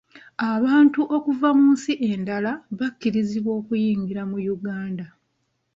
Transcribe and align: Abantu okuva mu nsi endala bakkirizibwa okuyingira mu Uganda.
Abantu 0.53 1.01
okuva 1.15 1.49
mu 1.57 1.67
nsi 1.73 1.91
endala 2.09 2.51
bakkirizibwa 2.77 3.51
okuyingira 3.59 4.21
mu 4.31 4.37
Uganda. 4.55 5.05